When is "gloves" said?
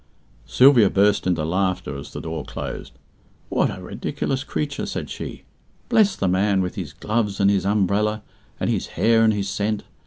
6.91-7.39